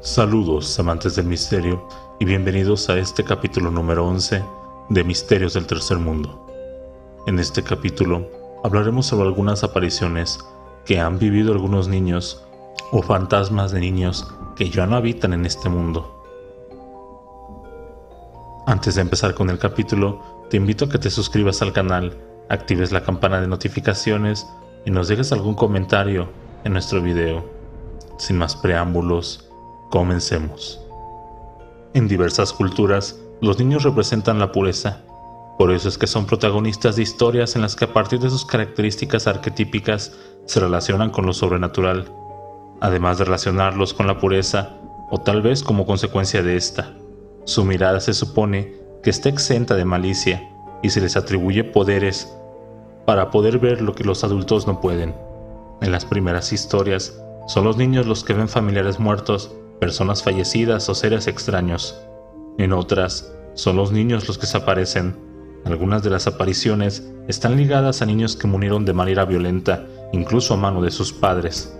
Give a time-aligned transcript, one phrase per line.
[0.00, 1.84] Saludos amantes del misterio
[2.20, 4.44] y bienvenidos a este capítulo número 11
[4.90, 6.46] de Misterios del Tercer Mundo.
[7.26, 8.30] En este capítulo
[8.62, 10.38] hablaremos sobre algunas apariciones
[10.84, 12.46] que han vivido algunos niños
[12.92, 16.22] o fantasmas de niños que ya no habitan en este mundo.
[18.68, 22.16] Antes de empezar con el capítulo, te invito a que te suscribas al canal,
[22.48, 24.46] actives la campana de notificaciones
[24.84, 26.28] y nos dejes algún comentario
[26.62, 27.44] en nuestro video.
[28.16, 29.47] Sin más preámbulos,
[29.90, 30.78] Comencemos.
[31.94, 35.00] En diversas culturas, los niños representan la pureza.
[35.58, 38.44] Por eso es que son protagonistas de historias en las que a partir de sus
[38.44, 40.12] características arquetípicas
[40.44, 42.12] se relacionan con lo sobrenatural,
[42.82, 44.76] además de relacionarlos con la pureza,
[45.10, 46.94] o tal vez como consecuencia de esta.
[47.44, 50.50] Su mirada se supone que está exenta de malicia
[50.82, 52.30] y se les atribuye poderes
[53.06, 55.14] para poder ver lo que los adultos no pueden.
[55.80, 60.94] En las primeras historias, son los niños los que ven familiares muertos personas fallecidas o
[60.94, 61.98] seres extraños.
[62.58, 65.16] En otras, son los niños los que se aparecen.
[65.64, 70.56] Algunas de las apariciones están ligadas a niños que murieron de manera violenta, incluso a
[70.56, 71.76] mano de sus padres.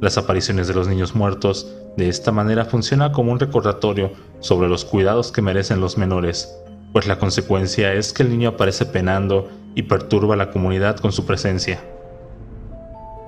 [0.00, 4.84] Las apariciones de los niños muertos de esta manera funciona como un recordatorio sobre los
[4.84, 6.56] cuidados que merecen los menores,
[6.92, 11.12] pues la consecuencia es que el niño aparece penando y perturba a la comunidad con
[11.12, 11.80] su presencia.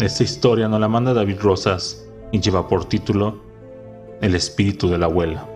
[0.01, 2.03] Esta historia nos la manda David Rosas
[2.33, 3.52] y lleva por título
[4.23, 5.47] el espíritu de la abuela.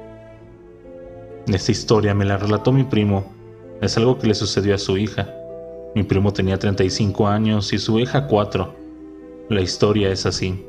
[1.47, 3.25] Esta historia me la relató mi primo.
[3.81, 5.33] Es algo que le sucedió a su hija.
[5.95, 8.75] Mi primo tenía 35 años y su hija 4.
[9.49, 10.67] La historia es así.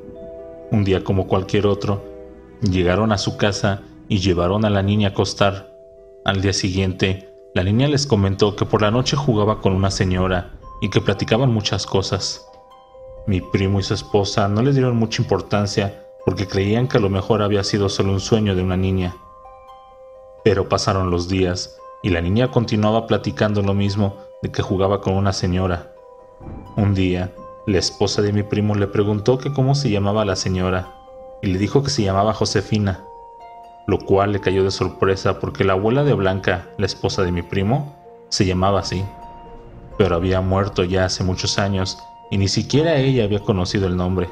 [0.71, 2.05] Un día como cualquier otro,
[2.61, 5.75] llegaron a su casa y llevaron a la niña a acostar.
[6.23, 10.51] Al día siguiente, la niña les comentó que por la noche jugaba con una señora
[10.81, 12.45] y que platicaban muchas cosas.
[13.25, 17.09] Mi primo y su esposa no le dieron mucha importancia porque creían que a lo
[17.09, 19.15] mejor había sido solo un sueño de una niña.
[20.43, 25.13] Pero pasaron los días y la niña continuaba platicando lo mismo de que jugaba con
[25.13, 25.93] una señora.
[26.75, 27.33] Un día,
[27.65, 30.93] la esposa de mi primo le preguntó que cómo se llamaba la señora
[31.41, 33.05] y le dijo que se llamaba Josefina,
[33.87, 37.41] lo cual le cayó de sorpresa porque la abuela de Blanca, la esposa de mi
[37.41, 37.95] primo,
[38.27, 39.01] se llamaba así,
[39.97, 41.97] pero había muerto ya hace muchos años
[42.29, 44.29] y ni siquiera ella había conocido el nombre.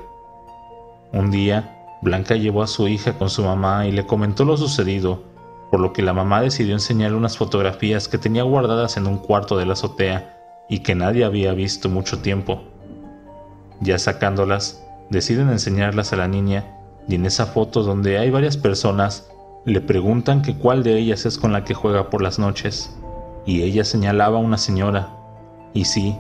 [1.13, 1.74] Un día,
[2.05, 5.23] Blanca llevó a su hija con su mamá y le comentó lo sucedido,
[5.71, 9.57] por lo que la mamá decidió enseñarle unas fotografías que tenía guardadas en un cuarto
[9.57, 10.38] de la azotea
[10.69, 12.61] y que nadie había visto mucho tiempo.
[13.81, 16.77] Ya sacándolas, deciden enseñarlas a la niña
[17.07, 19.27] y en esa foto donde hay varias personas
[19.66, 22.95] le preguntan que cuál de ellas es con la que juega por las noches
[23.47, 25.09] y ella señalaba a una señora.
[25.73, 26.16] Y sí,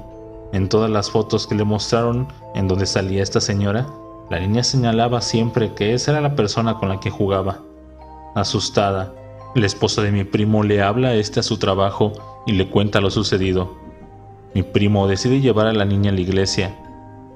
[0.51, 3.85] en todas las fotos que le mostraron en donde salía esta señora,
[4.29, 7.59] la niña señalaba siempre que esa era la persona con la que jugaba.
[8.33, 9.13] Asustada,
[9.53, 12.11] la esposa de mi primo le habla a este a su trabajo
[12.47, 13.75] y le cuenta lo sucedido.
[14.55, 16.75] Mi primo decide llevar a la niña a la iglesia.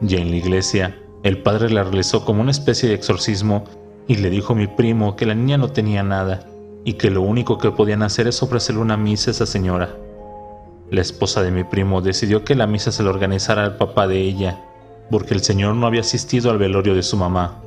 [0.01, 3.65] Ya en la iglesia, el padre la realizó como una especie de exorcismo
[4.07, 6.47] y le dijo a mi primo que la niña no tenía nada
[6.85, 9.95] y que lo único que podían hacer es ofrecerle una misa a esa señora.
[10.89, 14.21] La esposa de mi primo decidió que la misa se la organizara al papá de
[14.21, 14.63] ella
[15.09, 17.61] porque el señor no había asistido al velorio de su mamá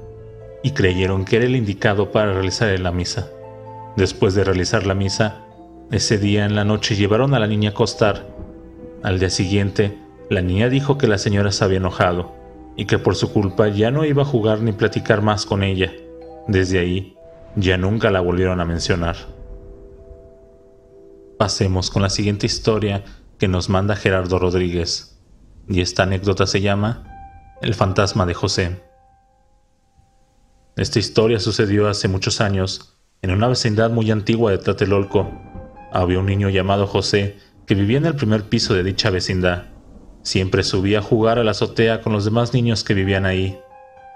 [0.62, 3.28] y creyeron que era el indicado para realizar la misa.
[3.96, 5.42] Después de realizar la misa,
[5.90, 8.26] ese día en la noche llevaron a la niña a acostar.
[9.02, 9.98] Al día siguiente,
[10.30, 12.32] la niña dijo que la señora se había enojado
[12.76, 15.92] y que por su culpa ya no iba a jugar ni platicar más con ella.
[16.46, 17.16] Desde ahí,
[17.56, 19.16] ya nunca la volvieron a mencionar.
[21.38, 23.04] Pasemos con la siguiente historia
[23.38, 25.18] que nos manda Gerardo Rodríguez.
[25.68, 27.11] Y esta anécdota se llama
[27.62, 28.82] el fantasma de José.
[30.76, 35.30] Esta historia sucedió hace muchos años, en una vecindad muy antigua de Tlatelolco.
[35.92, 39.66] Había un niño llamado José que vivía en el primer piso de dicha vecindad.
[40.22, 43.60] Siempre subía a jugar a la azotea con los demás niños que vivían ahí.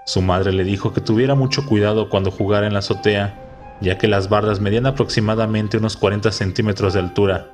[0.05, 4.09] Su madre le dijo que tuviera mucho cuidado cuando jugara en la azotea, ya que
[4.09, 7.53] las bardas medían aproximadamente unos 40 centímetros de altura.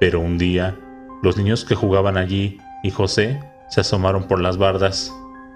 [0.00, 0.76] Pero un día,
[1.22, 5.14] los niños que jugaban allí y José se asomaron por las bardas.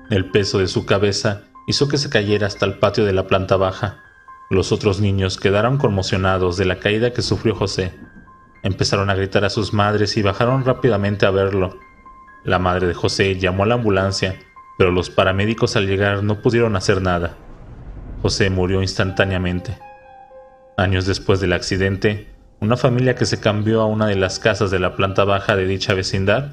[0.09, 3.59] El peso de su cabeza hizo que se cayera hasta el patio de la planta
[3.59, 4.03] baja.
[4.49, 7.93] Los otros niños quedaron conmocionados de la caída que sufrió José.
[8.63, 11.79] Empezaron a gritar a sus madres y bajaron rápidamente a verlo.
[12.43, 14.37] La madre de José llamó a la ambulancia,
[14.79, 17.37] pero los paramédicos al llegar no pudieron hacer nada.
[18.23, 19.77] José murió instantáneamente.
[20.79, 22.31] Años después del accidente,
[22.61, 25.67] una familia que se cambió a una de las casas de la planta baja de
[25.67, 26.53] dicha vecindad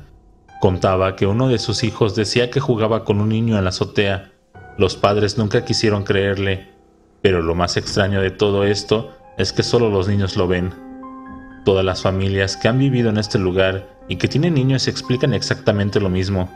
[0.59, 4.31] Contaba que uno de sus hijos decía que jugaba con un niño en la azotea.
[4.77, 6.71] Los padres nunca quisieron creerle,
[7.21, 10.73] Pero lo más extraño de todo esto es que solo los niños lo ven.
[11.63, 16.01] Todas las familias que han vivido en este lugar y que tienen niños explican exactamente
[16.01, 16.49] lo mismo,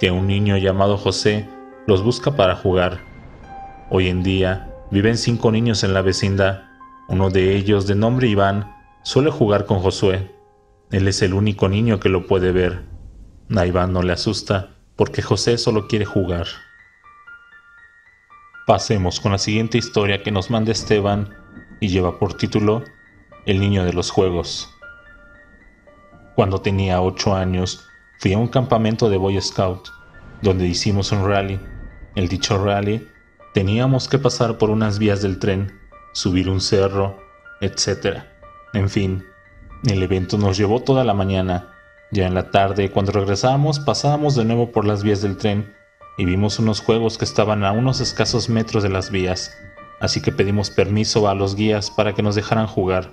[0.00, 1.46] que un niño llamado José
[1.86, 3.00] los busca para jugar.
[3.90, 6.62] Hoy en día viven cinco niños en la vecindad.
[7.08, 10.32] Uno de ellos, de nombre Iván, suele jugar con Josué.
[10.90, 12.82] Él es el único niño que lo puede ver.
[13.48, 16.46] A no le asusta porque José solo quiere jugar.
[18.66, 21.32] Pasemos con la siguiente historia que nos manda Esteban
[21.80, 22.82] y lleva por título
[23.44, 24.68] El niño de los juegos.
[26.34, 27.86] Cuando tenía 8 años,
[28.18, 29.88] fui a un campamento de Boy Scout,
[30.42, 31.60] donde hicimos un rally.
[32.16, 33.06] El dicho rally,
[33.54, 35.78] teníamos que pasar por unas vías del tren,
[36.12, 37.16] subir un cerro,
[37.60, 38.24] etc.
[38.72, 39.24] En fin,
[39.84, 41.75] el evento nos llevó toda la mañana.
[42.12, 45.74] Ya en la tarde, cuando regresábamos, pasábamos de nuevo por las vías del tren
[46.16, 49.52] y vimos unos juegos que estaban a unos escasos metros de las vías,
[50.00, 53.10] así que pedimos permiso a los guías para que nos dejaran jugar.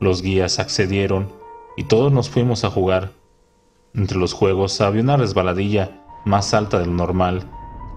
[0.00, 1.32] Los guías accedieron
[1.76, 3.12] y todos nos fuimos a jugar.
[3.94, 7.48] Entre los juegos había una resbaladilla más alta del normal,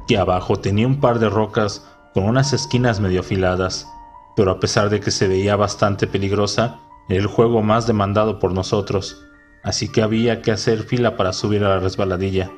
[0.08, 3.88] y abajo tenía un par de rocas con unas esquinas medio afiladas,
[4.36, 6.80] pero a pesar de que se veía bastante peligrosa,
[7.10, 9.26] era el juego más demandado por nosotros,
[9.64, 12.52] así que había que hacer fila para subir a la resbaladilla.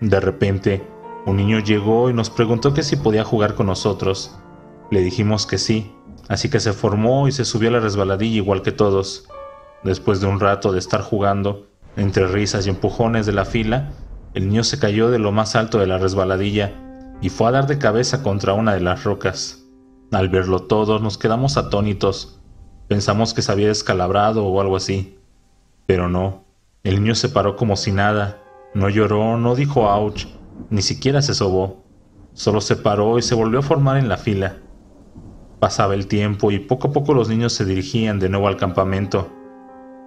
[0.00, 0.86] De repente,
[1.26, 4.36] un niño llegó y nos preguntó que si podía jugar con nosotros.
[4.90, 5.92] Le dijimos que sí,
[6.28, 9.28] así que se formó y se subió a la resbaladilla igual que todos.
[9.84, 11.66] Después de un rato de estar jugando,
[11.96, 13.90] entre risas y empujones de la fila,
[14.34, 16.72] el niño se cayó de lo más alto de la resbaladilla
[17.20, 19.64] y fue a dar de cabeza contra una de las rocas.
[20.12, 22.40] Al verlo todos nos quedamos atónitos.
[22.86, 25.17] Pensamos que se había descalabrado o algo así.
[25.88, 26.44] Pero no,
[26.84, 28.42] el niño se paró como si nada
[28.74, 30.26] no lloró, no dijo ouch,
[30.68, 31.82] ni siquiera se sobó.
[32.34, 34.56] Solo se paró y se volvió a formar en la fila.
[35.60, 39.30] Pasaba el tiempo y poco a poco los niños se dirigían de nuevo al campamento.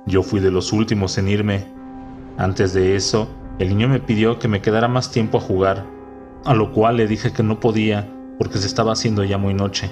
[0.05, 1.65] Yo fui de los últimos en irme.
[2.37, 5.83] Antes de eso, el niño me pidió que me quedara más tiempo a jugar,
[6.45, 8.07] a lo cual le dije que no podía
[8.37, 9.89] porque se estaba haciendo ya muy noche.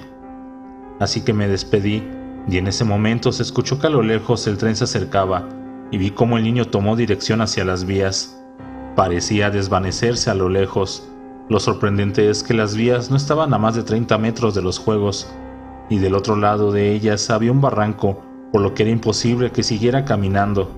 [1.00, 2.04] Así que me despedí
[2.48, 5.48] y en ese momento se escuchó que a lo lejos el tren se acercaba
[5.90, 8.40] y vi cómo el niño tomó dirección hacia las vías.
[8.96, 11.08] Parecía desvanecerse a lo lejos.
[11.48, 14.78] Lo sorprendente es que las vías no estaban a más de 30 metros de los
[14.78, 15.32] juegos,
[15.88, 18.22] y del otro lado de ellas había un barranco,
[18.52, 20.70] por lo que era imposible que siguiera caminando.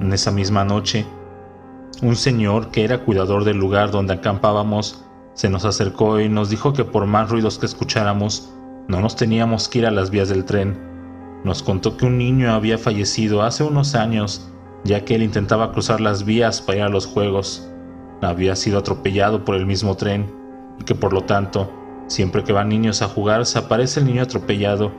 [0.00, 1.06] En esa misma noche,
[2.02, 5.02] un señor que era cuidador del lugar donde acampábamos
[5.36, 8.50] se nos acercó y nos dijo que por más ruidos que escucháramos,
[8.88, 10.95] no nos teníamos que ir a las vías del tren.
[11.46, 14.50] Nos contó que un niño había fallecido hace unos años
[14.82, 17.70] ya que él intentaba cruzar las vías para ir a los juegos.
[18.20, 20.28] Había sido atropellado por el mismo tren
[20.80, 21.70] y que por lo tanto,
[22.08, 24.90] siempre que van niños a jugar se aparece el niño atropellado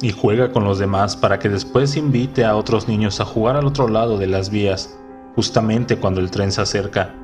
[0.00, 3.66] y juega con los demás para que después invite a otros niños a jugar al
[3.66, 4.98] otro lado de las vías,
[5.36, 7.14] justamente cuando el tren se acerca.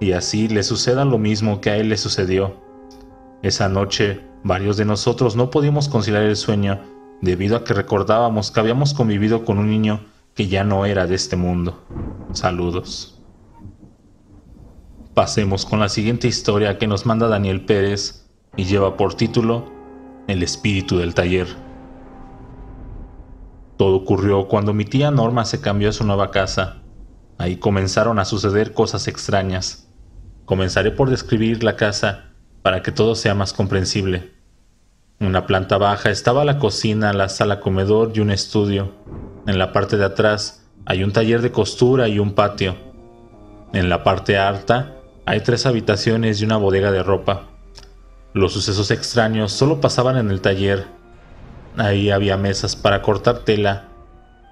[0.00, 2.56] Y así le suceda lo mismo que a él le sucedió.
[3.42, 6.80] Esa noche, varios de nosotros no pudimos conciliar el sueño
[7.20, 10.00] debido a que recordábamos que habíamos convivido con un niño
[10.34, 11.84] que ya no era de este mundo.
[12.32, 13.20] Saludos.
[15.14, 19.68] Pasemos con la siguiente historia que nos manda Daniel Pérez y lleva por título
[20.28, 21.48] El espíritu del taller.
[23.76, 26.82] Todo ocurrió cuando mi tía Norma se cambió a su nueva casa.
[27.36, 29.88] Ahí comenzaron a suceder cosas extrañas.
[30.44, 34.37] Comenzaré por describir la casa para que todo sea más comprensible.
[35.20, 38.92] En la planta baja estaba la cocina, la sala comedor y un estudio.
[39.48, 42.76] En la parte de atrás hay un taller de costura y un patio.
[43.72, 44.94] En la parte alta
[45.26, 47.48] hay tres habitaciones y una bodega de ropa.
[48.32, 50.86] Los sucesos extraños solo pasaban en el taller.
[51.76, 53.88] Ahí había mesas para cortar tela,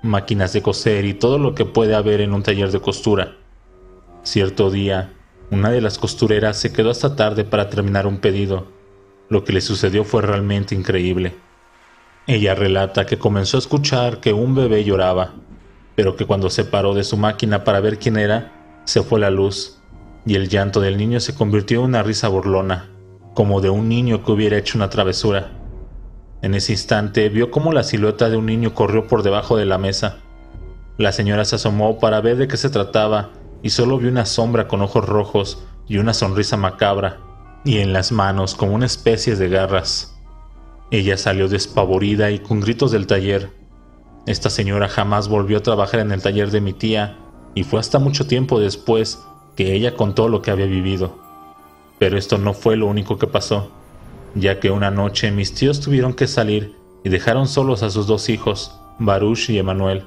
[0.02, 3.36] máquinas de coser y todo lo que puede haber en un taller de costura.
[4.24, 5.12] Cierto día,
[5.52, 8.75] una de las costureras se quedó hasta tarde para terminar un pedido.
[9.28, 11.34] Lo que le sucedió fue realmente increíble.
[12.28, 15.34] Ella relata que comenzó a escuchar que un bebé lloraba,
[15.96, 19.30] pero que cuando se paró de su máquina para ver quién era, se fue la
[19.30, 19.78] luz,
[20.24, 22.90] y el llanto del niño se convirtió en una risa burlona,
[23.34, 25.52] como de un niño que hubiera hecho una travesura.
[26.42, 29.78] En ese instante vio cómo la silueta de un niño corrió por debajo de la
[29.78, 30.18] mesa.
[30.98, 33.30] La señora se asomó para ver de qué se trataba
[33.62, 37.18] y solo vio una sombra con ojos rojos y una sonrisa macabra,
[37.66, 40.16] y en las manos como una especie de garras.
[40.92, 43.50] Ella salió despavorida y con gritos del taller.
[44.24, 47.18] Esta señora jamás volvió a trabajar en el taller de mi tía
[47.56, 49.18] y fue hasta mucho tiempo después
[49.56, 51.18] que ella contó lo que había vivido.
[51.98, 53.72] Pero esto no fue lo único que pasó.
[54.36, 58.28] ya que una noche mis tíos tuvieron que salir y dejaron solos a sus dos
[58.28, 60.04] hijos, Baruch y Emanuel.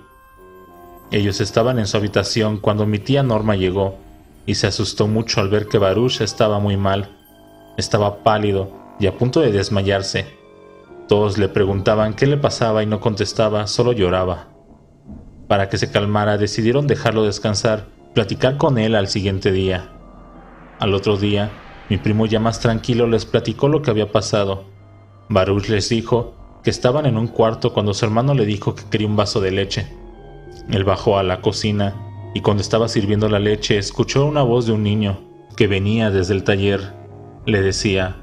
[1.12, 3.98] Ellos estaban en su habitación cuando mi tía Norma llegó
[4.46, 7.19] y se asustó mucho al ver que Baruch estaba muy mal.
[7.80, 8.70] Estaba pálido
[9.00, 10.26] y a punto de desmayarse.
[11.08, 14.50] Todos le preguntaban qué le pasaba y no contestaba, solo lloraba.
[15.48, 19.94] Para que se calmara decidieron dejarlo descansar, platicar con él al siguiente día.
[20.78, 21.52] Al otro día,
[21.90, 24.66] mi primo ya más tranquilo les platicó lo que había pasado.
[25.30, 26.34] Baruch les dijo
[26.66, 29.52] que estaban en un cuarto cuando su hermano le dijo que quería un vaso de
[29.52, 29.88] leche.
[30.70, 31.96] Él bajó a la cocina
[32.36, 35.22] y cuando estaba sirviendo la leche escuchó una voz de un niño
[35.56, 36.99] que venía desde el taller.
[37.46, 38.16] Le decía,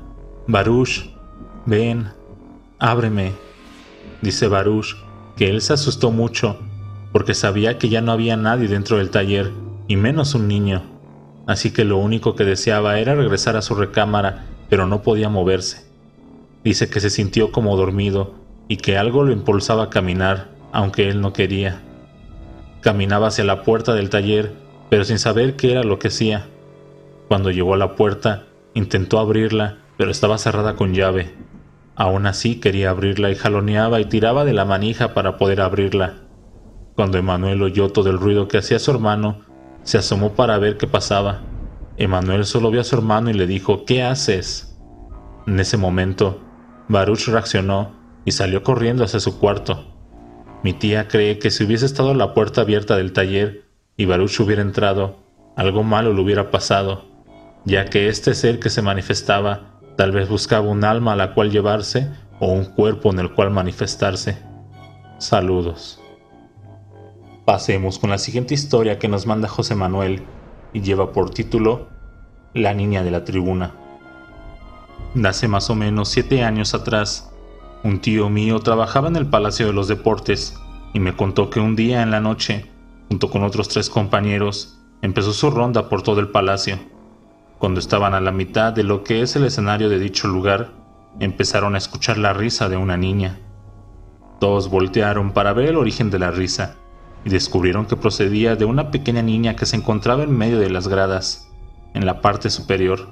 [0.46, 1.10] Baruch,
[1.64, 2.08] ven,
[2.78, 3.32] ábreme.
[4.22, 4.96] Dice Baruch
[5.36, 6.58] que él se asustó mucho
[7.12, 9.52] porque sabía que ya no había nadie dentro del taller
[9.88, 10.96] y menos un niño
[11.46, 15.86] así que lo único que deseaba era regresar a su recámara, pero no podía moverse.
[16.64, 18.34] Dice que se sintió como dormido
[18.68, 21.80] y que algo lo impulsaba a caminar, aunque él no quería.
[22.80, 24.52] Caminaba hacia la puerta del taller,
[24.90, 26.46] pero sin saber qué era lo que hacía.
[27.28, 28.44] Cuando llegó a la puerta,
[28.76, 31.34] intentó abrirla, pero estaba cerrada con llave.
[31.94, 36.16] Aún así quería abrirla y jaloneaba y tiraba de la manija para poder abrirla.
[36.94, 39.40] Cuando Emanuel oyó todo el ruido que hacía su hermano,
[39.82, 41.40] se asomó para ver qué pasaba.
[41.96, 44.78] Emanuel solo vio a su hermano y le dijo, ¿qué haces?
[45.46, 46.42] En ese momento,
[46.88, 47.92] Baruch reaccionó
[48.26, 49.86] y salió corriendo hacia su cuarto.
[50.62, 53.64] Mi tía cree que si hubiese estado la puerta abierta del taller
[53.96, 55.16] y Baruch hubiera entrado,
[55.56, 57.15] algo malo le hubiera pasado,
[57.66, 61.50] ya que este ser que se manifestaba tal vez buscaba un alma a la cual
[61.50, 62.08] llevarse
[62.38, 64.38] o un cuerpo en el cual manifestarse.
[65.18, 66.00] Saludos.
[67.44, 70.22] Pasemos con la siguiente historia que nos manda José Manuel
[70.72, 71.88] y lleva por título
[72.54, 73.74] La niña de la tribuna.
[75.24, 77.32] Hace más o menos siete años atrás,
[77.82, 80.56] un tío mío trabajaba en el Palacio de los Deportes
[80.92, 82.70] y me contó que un día en la noche,
[83.08, 86.78] junto con otros tres compañeros, empezó su ronda por todo el palacio.
[87.58, 90.72] Cuando estaban a la mitad de lo que es el escenario de dicho lugar,
[91.20, 93.38] empezaron a escuchar la risa de una niña.
[94.40, 96.76] Todos voltearon para ver el origen de la risa
[97.24, 100.86] y descubrieron que procedía de una pequeña niña que se encontraba en medio de las
[100.86, 101.50] gradas,
[101.94, 103.08] en la parte superior.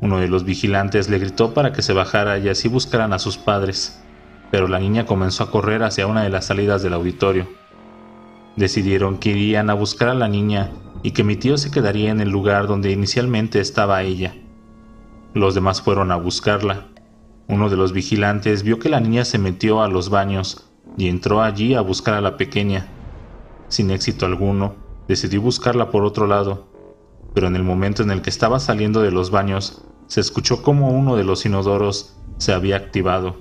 [0.00, 3.36] Uno de los vigilantes le gritó para que se bajara y así buscaran a sus
[3.36, 4.02] padres,
[4.50, 7.46] pero la niña comenzó a correr hacia una de las salidas del auditorio.
[8.58, 10.72] Decidieron que irían a buscar a la niña
[11.04, 14.34] y que mi tío se quedaría en el lugar donde inicialmente estaba ella.
[15.32, 16.88] Los demás fueron a buscarla.
[17.46, 21.40] Uno de los vigilantes vio que la niña se metió a los baños y entró
[21.40, 22.88] allí a buscar a la pequeña.
[23.68, 24.74] Sin éxito alguno,
[25.06, 26.66] decidió buscarla por otro lado,
[27.34, 30.90] pero en el momento en el que estaba saliendo de los baños, se escuchó como
[30.90, 33.36] uno de los inodoros se había activado.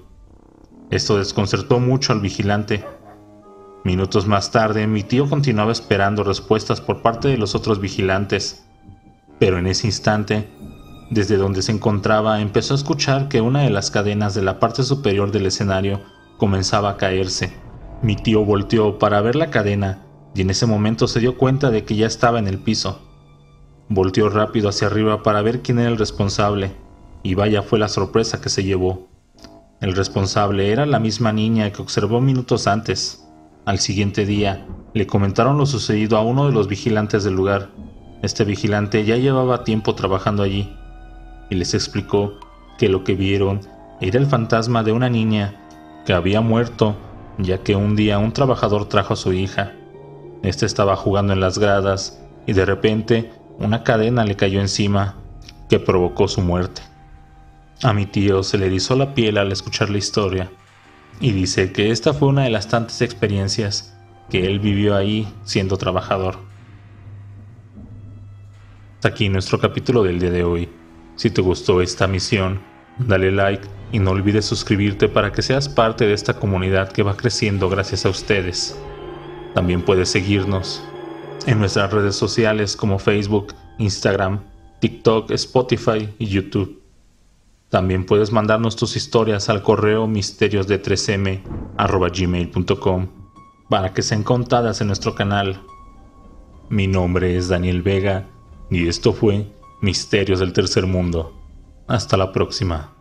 [0.92, 2.86] Esto desconcertó mucho al vigilante.
[3.88, 8.66] Minutos más tarde, mi tío continuaba esperando respuestas por parte de los otros vigilantes,
[9.40, 10.50] pero en ese instante,
[11.10, 14.84] desde donde se encontraba, empezó a escuchar que una de las cadenas de la parte
[14.84, 16.02] superior del escenario
[16.36, 17.54] comenzaba a caerse.
[18.02, 20.04] Mi tío volteó para ver la cadena
[20.36, 23.00] y en ese momento se dio cuenta de que ya estaba en el piso.
[23.88, 26.74] Volteó rápido hacia arriba para ver quién era el responsable,
[27.24, 29.08] y vaya fue la sorpresa que se llevó.
[29.80, 33.24] El responsable era la misma niña que observó minutos antes.
[33.68, 37.68] Al siguiente día, le comentaron lo sucedido a uno de los vigilantes del lugar.
[38.22, 40.74] Este vigilante ya llevaba tiempo trabajando allí,
[41.50, 42.40] y les explicó
[42.78, 43.60] que lo que vieron
[44.00, 45.54] era el fantasma de una niña
[46.06, 46.96] que había muerto,
[47.40, 49.74] ya que un día un trabajador trajo a su hija.
[50.44, 55.16] Este estaba jugando en las gradas y de repente una cadena le cayó encima
[55.68, 56.84] que provocó su muerte.
[57.84, 60.50] A mi tío se le erizó la piel al escuchar la historia
[61.20, 63.96] y dice que esta fue una de las tantas experiencias
[64.30, 66.38] que él vivió ahí siendo trabajador.
[68.96, 70.70] Hasta aquí nuestro capítulo del día de hoy.
[71.16, 72.60] Si te gustó esta misión,
[73.00, 77.18] dale like y no olvides suscribirte para que seas parte de esta comunidad que va
[77.18, 78.78] creciendo gracias a ustedes.
[79.54, 80.84] También puedes seguirnos
[81.46, 84.44] en nuestras redes sociales como Facebook, Instagram,
[84.80, 86.87] TikTok, Spotify y YouTube.
[87.70, 91.42] También puedes mandarnos tus historias al correo misteriosde3m
[93.70, 95.62] para que sean contadas en nuestro canal.
[96.70, 98.30] Mi nombre es Daniel Vega
[98.70, 101.34] y esto fue Misterios del Tercer Mundo.
[101.88, 102.97] Hasta la próxima.